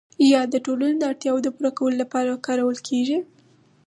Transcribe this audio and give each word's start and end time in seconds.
یا 0.31 0.41
د 0.53 0.55
ټولنې 0.65 0.95
د 0.99 1.03
اړتیاوو 1.11 1.43
د 1.45 1.49
پوره 1.55 1.71
کولو 1.77 1.97
لپاره 2.03 2.41
کارول 2.47 2.77
کیږي؟ 2.87 3.17